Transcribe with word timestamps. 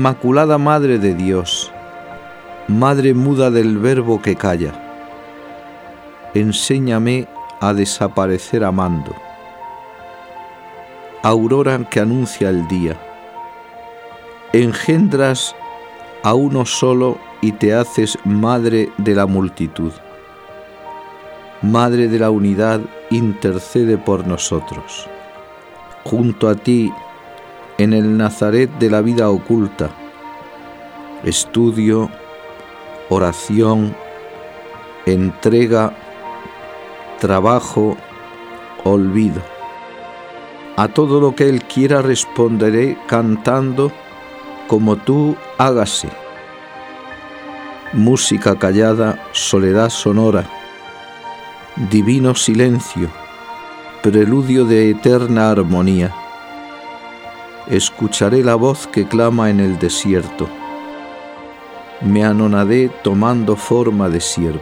Inmaculada 0.00 0.56
Madre 0.56 0.98
de 0.98 1.14
Dios, 1.14 1.70
Madre 2.68 3.12
muda 3.12 3.50
del 3.50 3.76
Verbo 3.76 4.22
que 4.22 4.34
calla, 4.34 4.72
enséñame 6.32 7.28
a 7.60 7.74
desaparecer 7.74 8.64
amando. 8.64 9.14
Aurora 11.22 11.78
que 11.90 12.00
anuncia 12.00 12.48
el 12.48 12.66
día, 12.66 12.96
engendras 14.54 15.54
a 16.22 16.32
uno 16.32 16.64
solo 16.64 17.18
y 17.42 17.52
te 17.52 17.74
haces 17.74 18.16
madre 18.24 18.88
de 18.96 19.14
la 19.14 19.26
multitud. 19.26 19.92
Madre 21.60 22.08
de 22.08 22.18
la 22.18 22.30
unidad, 22.30 22.80
intercede 23.10 23.98
por 23.98 24.26
nosotros. 24.26 25.06
Junto 26.04 26.48
a 26.48 26.54
ti, 26.54 26.90
en 27.82 27.94
el 27.94 28.18
Nazaret 28.18 28.70
de 28.78 28.90
la 28.90 29.00
vida 29.00 29.30
oculta, 29.30 29.88
estudio, 31.24 32.10
oración, 33.08 33.96
entrega, 35.06 35.96
trabajo, 37.20 37.96
olvido. 38.84 39.40
A 40.76 40.88
todo 40.88 41.22
lo 41.22 41.34
que 41.34 41.48
Él 41.48 41.64
quiera 41.64 42.02
responderé 42.02 42.98
cantando, 43.06 43.90
como 44.68 44.96
tú 44.96 45.36
hágase. 45.56 46.10
Música 47.94 48.56
callada, 48.56 49.26
soledad 49.32 49.88
sonora, 49.88 50.44
divino 51.90 52.34
silencio, 52.34 53.08
preludio 54.02 54.66
de 54.66 54.90
eterna 54.90 55.50
armonía. 55.50 56.19
Escucharé 57.68 58.42
la 58.42 58.54
voz 58.54 58.86
que 58.86 59.06
clama 59.06 59.50
en 59.50 59.60
el 59.60 59.78
desierto. 59.78 60.48
Me 62.00 62.24
anonadé 62.24 62.90
tomando 63.02 63.56
forma 63.56 64.08
de 64.08 64.20
siervo. 64.20 64.60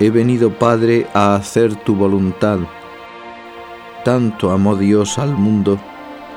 He 0.00 0.10
venido, 0.10 0.58
Padre, 0.58 1.06
a 1.14 1.36
hacer 1.36 1.76
tu 1.76 1.94
voluntad. 1.94 2.58
Tanto 4.04 4.50
amó 4.50 4.74
Dios 4.74 5.18
al 5.18 5.36
mundo 5.36 5.78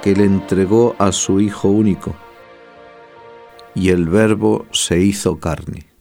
que 0.04 0.16
le 0.16 0.26
entregó 0.26 0.96
a 1.00 1.12
su 1.12 1.42
Hijo 1.42 1.70
único. 1.70 2.16
Y 3.74 3.90
el 3.90 4.08
Verbo 4.08 4.68
se 4.72 5.00
hizo 5.00 5.40
carne. 5.40 5.95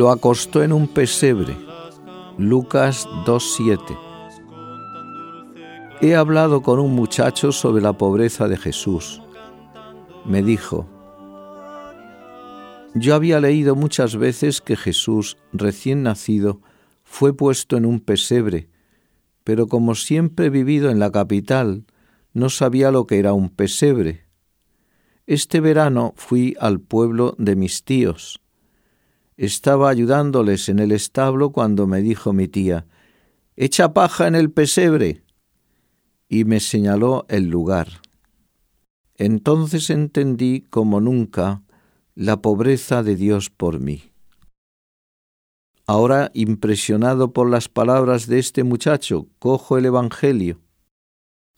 Lo 0.00 0.10
acostó 0.10 0.62
en 0.62 0.72
un 0.72 0.88
pesebre. 0.88 1.54
Lucas 2.38 3.06
2.7. 3.26 3.98
He 6.00 6.14
hablado 6.14 6.62
con 6.62 6.80
un 6.80 6.94
muchacho 6.94 7.52
sobre 7.52 7.82
la 7.82 7.92
pobreza 7.92 8.48
de 8.48 8.56
Jesús. 8.56 9.20
Me 10.24 10.42
dijo, 10.42 10.88
yo 12.94 13.14
había 13.14 13.40
leído 13.40 13.76
muchas 13.76 14.16
veces 14.16 14.62
que 14.62 14.74
Jesús, 14.74 15.36
recién 15.52 16.02
nacido, 16.02 16.62
fue 17.04 17.36
puesto 17.36 17.76
en 17.76 17.84
un 17.84 18.00
pesebre, 18.00 18.70
pero 19.44 19.66
como 19.66 19.94
siempre 19.94 20.46
he 20.46 20.50
vivido 20.50 20.88
en 20.88 20.98
la 20.98 21.12
capital, 21.12 21.84
no 22.32 22.48
sabía 22.48 22.90
lo 22.90 23.06
que 23.06 23.18
era 23.18 23.34
un 23.34 23.50
pesebre. 23.50 24.24
Este 25.26 25.60
verano 25.60 26.14
fui 26.16 26.56
al 26.58 26.80
pueblo 26.80 27.34
de 27.36 27.54
mis 27.54 27.84
tíos 27.84 28.40
estaba 29.40 29.88
ayudándoles 29.88 30.68
en 30.68 30.80
el 30.80 30.92
establo 30.92 31.50
cuando 31.50 31.86
me 31.86 32.02
dijo 32.02 32.34
mi 32.34 32.46
tía, 32.46 32.86
Echa 33.56 33.94
paja 33.94 34.26
en 34.26 34.34
el 34.34 34.50
pesebre. 34.50 35.24
Y 36.28 36.44
me 36.44 36.60
señaló 36.60 37.24
el 37.30 37.48
lugar. 37.48 38.02
Entonces 39.14 39.88
entendí 39.88 40.66
como 40.68 41.00
nunca 41.00 41.62
la 42.14 42.42
pobreza 42.42 43.02
de 43.02 43.16
Dios 43.16 43.48
por 43.48 43.80
mí. 43.80 44.12
Ahora, 45.86 46.30
impresionado 46.34 47.32
por 47.32 47.48
las 47.48 47.70
palabras 47.70 48.26
de 48.26 48.38
este 48.38 48.62
muchacho, 48.62 49.26
cojo 49.38 49.78
el 49.78 49.86
Evangelio, 49.86 50.60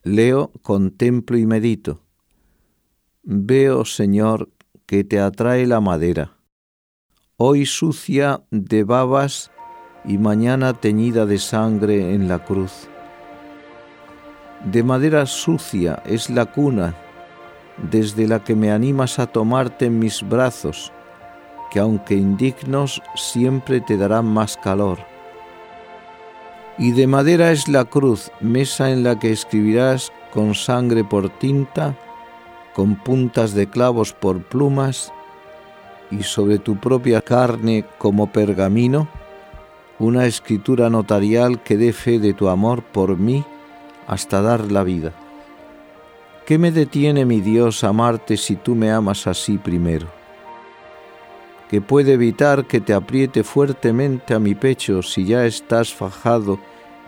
leo, 0.05 0.53
contemplo 0.63 1.37
y 1.37 1.47
medito. 1.47 2.01
Veo, 3.25 3.85
Señor, 3.85 4.51
que 4.87 5.03
te 5.03 5.19
atrae 5.19 5.67
la 5.67 5.81
madera 5.81 6.39
hoy 7.45 7.67
sucia 7.67 8.41
de 8.53 8.85
babas 8.85 9.51
y 10.05 10.17
mañana 10.17 10.75
teñida 10.75 11.27
de 11.27 11.39
sangre 11.39 12.15
en 12.15 12.29
la 12.29 12.45
cruz. 12.45 12.89
De 14.65 14.85
madera 14.85 15.27
sucia 15.27 16.01
es 16.07 16.31
la 16.31 16.47
cuna 16.47 16.95
desde 17.91 18.29
la 18.29 18.45
que 18.45 18.55
me 18.55 18.71
animas 18.71 19.19
a 19.19 19.27
tomarte 19.27 19.87
en 19.87 19.99
mis 19.99 20.23
brazos, 20.23 20.93
que 21.73 21.81
aunque 21.81 22.15
indignos 22.15 23.03
siempre 23.17 23.81
te 23.81 23.97
darán 23.97 24.27
más 24.27 24.57
calor. 24.57 25.01
Y 26.79 26.93
de 26.93 27.09
madera 27.09 27.51
es 27.51 27.67
la 27.67 27.87
cruz, 27.87 28.31
mesa 28.41 28.93
en 28.93 29.03
la 29.03 29.19
que 29.19 29.33
escribirás 29.33 30.13
con 30.33 30.55
sangre 30.55 31.03
por 31.03 31.29
tinta, 31.41 31.99
con 32.73 32.95
puntas 32.95 33.53
de 33.53 33.67
clavos 33.67 34.13
por 34.13 34.45
plumas, 34.45 35.13
y 36.13 36.23
sobre 36.23 36.59
tu 36.59 36.77
propia 36.77 37.23
carne 37.23 37.85
como 37.99 38.31
pergamino 38.31 39.09
una 39.99 40.27
escritura 40.27 40.91
notarial 40.91 41.63
que 41.63 41.77
dé 41.77 41.93
fe 41.93 42.19
de 42.19 42.35
tu 42.35 42.49
amor 42.49 42.83
por 42.83 43.17
mí 43.17 43.45
hasta 44.07 44.43
dar 44.43 44.71
la 44.71 44.83
vida. 44.83 45.13
¿Qué 46.45 46.59
me 46.59 46.73
detiene, 46.73 47.25
mi 47.25 47.41
Dios, 47.41 47.85
amarte 47.85 48.37
si 48.37 48.57
tú 48.57 48.75
me 48.75 48.91
amas 48.91 49.27
así 49.27 49.59
primero? 49.59 50.09
¿Qué 51.71 51.81
puede 51.81 52.15
evitar 52.15 52.67
que 52.67 52.81
te 52.81 52.93
apriete 52.93 53.45
fuertemente 53.45 54.35
a 54.35 54.39
mi 54.39 54.55
pecho 54.55 55.03
si 55.03 55.25
ya 55.25 55.47
estás 55.47 55.95
fajado 55.95 56.59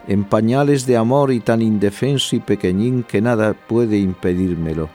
en 0.07 0.25
pañales 0.25 0.87
de 0.87 0.97
amor 0.97 1.33
y 1.33 1.41
tan 1.41 1.63
indefenso 1.63 2.37
y 2.37 2.41
pequeñín 2.41 3.03
que 3.03 3.21
nada 3.21 3.55
puede 3.55 3.99
impedírmelo? 3.99 4.89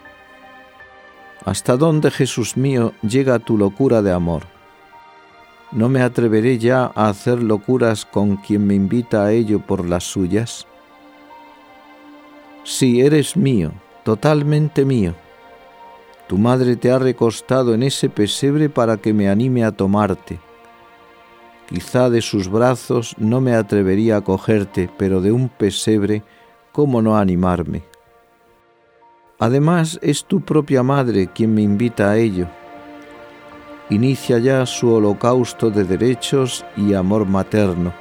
¿Hasta 1.50 1.78
dónde, 1.78 2.12
Jesús 2.12 2.58
mío, 2.58 2.94
llega 3.02 3.40
tu 3.40 3.58
locura 3.58 4.04
de 4.04 4.12
amor? 4.12 4.44
¿No 5.72 5.90
me 5.90 6.04
atreveré 6.04 6.60
ya 6.60 6.92
a 6.94 7.10
hacer 7.10 7.42
locuras 7.42 8.06
con 8.06 8.38
quien 8.38 8.68
me 8.68 8.76
invita 8.76 9.24
a 9.24 9.32
ello 9.32 9.60
por 9.60 9.84
las 9.84 10.04
suyas? 10.04 10.68
Si 12.64 13.02
eres 13.02 13.36
mío, 13.36 13.72
totalmente 14.04 14.86
mío. 14.86 15.16
Tu 16.28 16.38
madre 16.38 16.76
te 16.76 16.92
ha 16.92 17.00
recostado 17.00 17.74
en 17.74 17.82
ese 17.82 18.10
pesebre 18.10 18.70
para 18.70 18.98
que 18.98 19.12
me 19.12 19.28
anime 19.28 19.64
a 19.64 19.72
tomarte. 19.72 20.40
Quizá 21.68 22.12
de 22.12 22.22
sus 22.22 22.48
brazos 22.48 23.16
no 23.18 23.42
me 23.42 23.56
atrevería 23.56 24.18
a 24.18 24.22
cogerte, 24.22 24.88
pero 25.00 25.20
de 25.20 25.32
un 25.32 25.50
pesebre, 25.50 26.22
¿cómo 26.72 27.02
no 27.02 27.18
animarme? 27.18 27.89
Además, 29.40 29.98
es 30.02 30.26
tu 30.26 30.42
propia 30.42 30.84
madre 30.84 31.28
quien 31.28 31.54
me 31.54 31.62
invita 31.62 32.12
a 32.12 32.18
ello. 32.18 32.48
Inicia 33.90 34.38
ya 34.38 34.66
su 34.66 34.94
holocausto 34.94 35.72
de 35.72 35.86
derechos 35.86 36.66
y 36.76 36.94
amor 36.94 37.26
materno. 37.26 37.94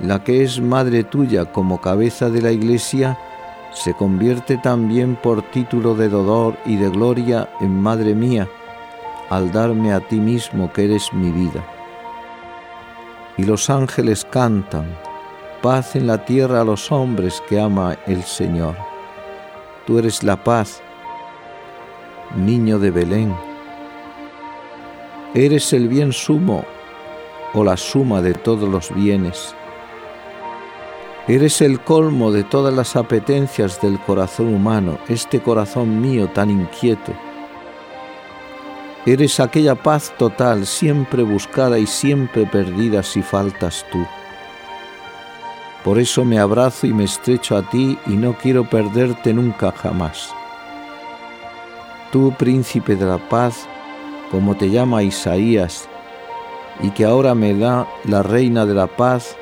La 0.00 0.24
que 0.24 0.42
es 0.42 0.60
madre 0.62 1.04
tuya 1.04 1.52
como 1.52 1.82
cabeza 1.82 2.30
de 2.30 2.40
la 2.40 2.50
Iglesia, 2.50 3.18
se 3.72 3.92
convierte 3.92 4.56
también 4.56 5.14
por 5.14 5.42
título 5.42 5.94
de 5.94 6.08
dolor 6.08 6.56
y 6.64 6.76
de 6.76 6.88
gloria 6.88 7.50
en 7.60 7.78
madre 7.80 8.14
mía, 8.14 8.48
al 9.28 9.52
darme 9.52 9.92
a 9.92 10.00
ti 10.00 10.16
mismo 10.16 10.72
que 10.72 10.86
eres 10.86 11.12
mi 11.12 11.30
vida. 11.30 11.64
Y 13.36 13.44
los 13.44 13.68
ángeles 13.68 14.26
cantan, 14.30 14.86
paz 15.60 15.96
en 15.96 16.06
la 16.06 16.24
tierra 16.24 16.62
a 16.62 16.64
los 16.64 16.90
hombres 16.90 17.42
que 17.48 17.60
ama 17.60 17.96
el 18.06 18.22
Señor 18.22 18.91
tú 19.86 19.98
eres 19.98 20.22
la 20.22 20.42
paz, 20.42 20.82
niño 22.36 22.78
de 22.78 22.90
Belén. 22.90 23.34
Eres 25.34 25.72
el 25.72 25.88
bien 25.88 26.12
sumo 26.12 26.64
o 27.54 27.64
la 27.64 27.76
suma 27.76 28.22
de 28.22 28.34
todos 28.34 28.68
los 28.68 28.94
bienes. 28.94 29.54
Eres 31.28 31.60
el 31.60 31.80
colmo 31.80 32.32
de 32.32 32.42
todas 32.42 32.74
las 32.74 32.96
apetencias 32.96 33.80
del 33.80 33.98
corazón 34.00 34.52
humano, 34.52 34.98
este 35.08 35.40
corazón 35.40 36.00
mío 36.00 36.28
tan 36.28 36.50
inquieto. 36.50 37.12
Eres 39.06 39.40
aquella 39.40 39.74
paz 39.74 40.12
total, 40.18 40.66
siempre 40.66 41.22
buscada 41.22 41.78
y 41.78 41.86
siempre 41.86 42.46
perdida 42.46 43.02
si 43.02 43.22
faltas 43.22 43.84
tú. 43.90 44.04
Por 45.84 45.98
eso 45.98 46.24
me 46.24 46.38
abrazo 46.38 46.86
y 46.86 46.92
me 46.92 47.04
estrecho 47.04 47.56
a 47.56 47.68
ti 47.68 47.98
y 48.06 48.10
no 48.10 48.34
quiero 48.34 48.68
perderte 48.68 49.34
nunca 49.34 49.72
jamás. 49.72 50.32
Tú, 52.12 52.32
príncipe 52.38 52.94
de 52.94 53.06
la 53.06 53.18
paz, 53.28 53.66
como 54.30 54.56
te 54.56 54.70
llama 54.70 55.02
Isaías, 55.02 55.88
y 56.82 56.90
que 56.90 57.04
ahora 57.04 57.34
me 57.34 57.54
da 57.54 57.88
la 58.04 58.22
reina 58.22 58.64
de 58.64 58.74
la 58.74 58.86
paz 58.86 59.36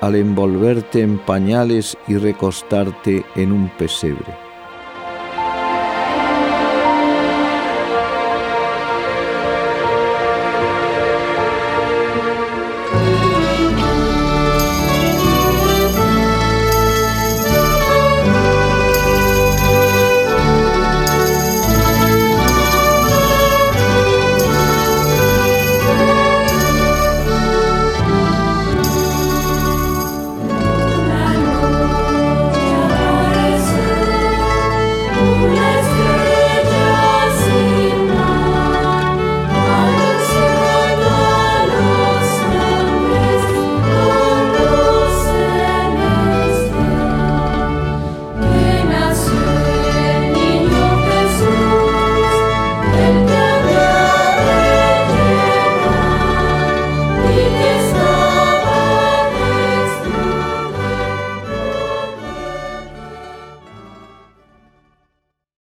al 0.00 0.16
envolverte 0.16 1.00
en 1.00 1.18
pañales 1.18 1.96
y 2.06 2.16
recostarte 2.16 3.24
en 3.34 3.52
un 3.52 3.68
pesebre. 3.70 4.45